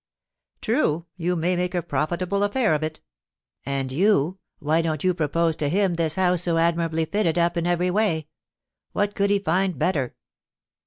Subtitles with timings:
[0.61, 3.01] "True, you may make a profitable affair of it."
[3.67, 7.67] "And you, why don't you propose to him this house so admirably fitted up in
[7.67, 8.27] every way?
[8.93, 10.15] What could he find better?"